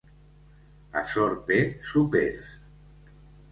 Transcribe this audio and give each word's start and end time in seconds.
A 1.01 1.03
Sorpe, 1.11 1.59
sopers. 1.91 2.51